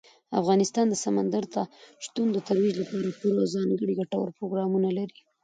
افغانستان 0.41 0.85
د 0.89 0.95
سمندر 1.05 1.43
نه 1.55 1.63
شتون 2.05 2.27
د 2.33 2.37
ترویج 2.47 2.75
لپاره 2.83 3.15
پوره 3.19 3.37
او 3.43 3.51
ځانګړي 3.55 3.93
ګټور 3.99 4.27
پروګرامونه 4.37 4.89
لري. 4.97 5.17